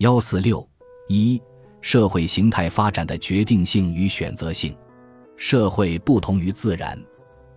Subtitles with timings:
[0.00, 0.66] 幺四六
[1.08, 1.38] 一，
[1.82, 4.74] 社会形态发展的决定性与选择性。
[5.36, 6.98] 社会不同于自然，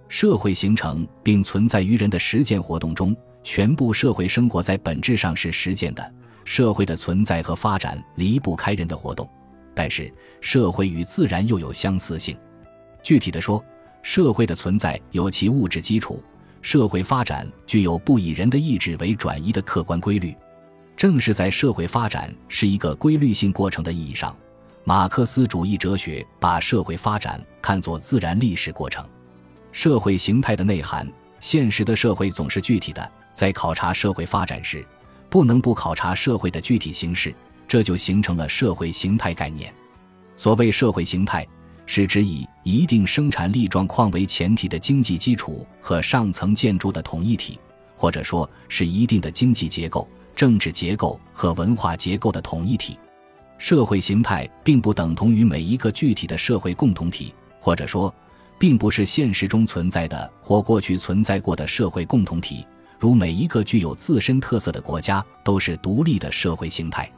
[0.10, 3.16] 社会形成并存在于人的实践活动中。
[3.46, 9.26] 全部社会生活在本质上是实践的，社会的存在和发展离不开人的活动。
[9.74, 12.38] 但是，社会与自然又有相似性。
[13.02, 13.64] 具体的说，
[14.02, 16.22] 社会的存在有其物质基础，
[16.62, 20.36] 社会发展具有不以人的意志为转移的客观规律。
[21.04, 24.34] 正是在社会发展是一个规律性过程的意义上，
[24.86, 29.06] 马克思主义哲学把社会发展看作自然历史过程。
[29.74, 31.06] 社会形态的内涵，
[31.42, 34.88] 现实的社会总是具体的，在考察社会发展时，
[35.30, 37.36] 不能不考察社会的具体形式，
[37.68, 39.74] 这就形成了社会形态概念。
[40.38, 41.46] 所谓社会形态，
[41.86, 47.60] 是指以一定生产力状况为前提的经济基础和上层建筑的统一体，
[47.98, 50.08] 或者说是一定的经济结构。
[50.44, 53.00] 政治结构和文化结构的统一体，
[53.58, 58.14] 社会形态并不等同于每一个具体的社会共同体，或者说，
[58.60, 62.68] 并不是现实中存在的或过去存在过的社会共同体。
[63.00, 67.10] 如每一个具有自身特色的国家都是独立的社会形态。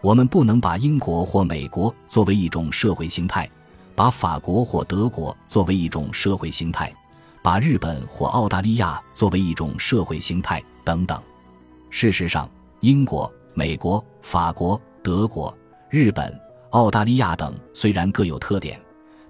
[0.00, 3.46] 我们不能把英国或美国作为一种社会形态，
[3.94, 6.90] 把法国或德国作为一种社会形态，
[7.42, 11.22] 把日本或澳大利亚作为一种社会形态等等。
[11.94, 12.48] 事实上，
[12.82, 15.56] 英国、美国、法国、德国、
[15.88, 16.36] 日本、
[16.70, 18.80] 澳大利亚等虽然各有特点，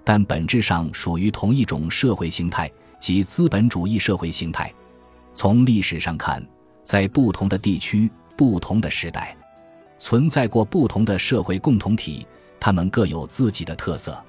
[0.03, 4.73] 但本质上属于同一种社会形态，即资本主义社会形态。
[5.35, 6.43] 从历史上看，
[6.83, 9.37] 在不同的地区、不同的时代，
[9.99, 12.25] 存在过不同的社会共同体，
[12.59, 14.19] 它们各有自己的特色。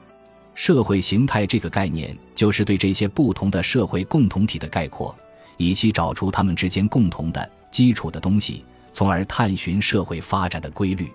[0.55, 5.17] 社会形态这个概念，就是对这些不同的社会共同体的概括，
[5.57, 7.51] 以及找出它们之间共同的。
[7.71, 8.65] 基础的东西，
[8.95, 11.13] 从而探寻社会发展的规律。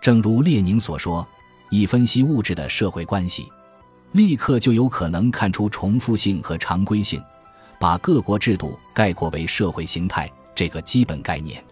[0.00, 1.26] 正如列宁所说
[1.68, 3.50] ：“一分析物质的社会关系，
[4.12, 7.20] 立刻就有可能看出重复性和常规性。
[7.80, 11.62] 把各国制度概括为社会形态这个基本概念，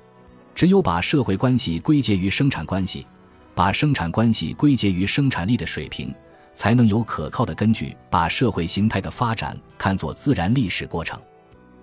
[0.55, 3.07] 只有把社会关系归结于生产关系，
[3.55, 6.15] 把生产关系归结于生产力的水平，
[6.55, 11.21] 才能有可靠的根据把社会形态的发展看作自然历史过程。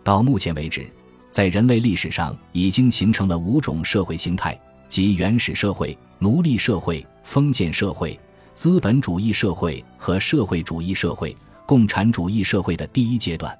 [0.04, 0.86] 到目前为止。”
[1.34, 4.56] 在人类历史上，已经形成了五种社会形态，
[4.88, 8.20] 即原始社会、奴隶社会、封建社会、
[8.54, 11.36] 资本主义社会和社会主义社会、
[11.66, 13.58] 共产主义社会的第一阶段。